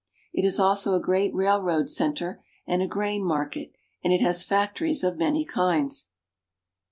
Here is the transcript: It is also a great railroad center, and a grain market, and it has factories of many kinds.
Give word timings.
It 0.33 0.43
is 0.43 0.59
also 0.59 0.95
a 0.95 0.99
great 0.99 1.31
railroad 1.35 1.87
center, 1.87 2.43
and 2.65 2.81
a 2.81 2.87
grain 2.87 3.23
market, 3.23 3.73
and 4.03 4.11
it 4.11 4.19
has 4.21 4.43
factories 4.43 5.03
of 5.03 5.15
many 5.19 5.45
kinds. 5.45 6.07